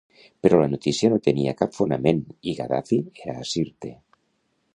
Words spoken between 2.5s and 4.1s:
i Gaddafi era a Sirte.